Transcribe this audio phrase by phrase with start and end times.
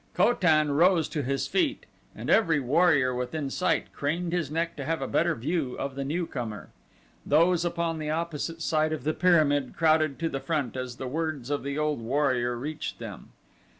[0.15, 4.83] Ko tan rose to his feet and every warrior within sight craned his neck to
[4.85, 6.69] have a better view of the newcomer.
[7.23, 11.51] Those upon the opposite side of the pyramid crowded to the front as the words
[11.51, 13.29] of the old warrior reached them.